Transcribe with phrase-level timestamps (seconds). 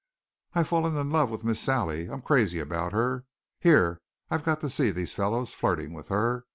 [0.55, 2.07] "I've fallen in love with Miss Sally.
[2.09, 3.25] I'm crazy about her.
[3.59, 6.45] Here I've got to see these fellows flirting with her.